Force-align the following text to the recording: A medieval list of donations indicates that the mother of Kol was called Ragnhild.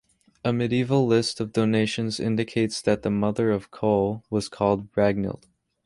A 0.43 0.51
medieval 0.51 1.05
list 1.05 1.39
of 1.39 1.53
donations 1.53 2.19
indicates 2.19 2.81
that 2.81 3.03
the 3.03 3.11
mother 3.11 3.51
of 3.51 3.69
Kol 3.69 4.23
was 4.31 4.49
called 4.49 4.87
Ragnhild. 4.95 5.45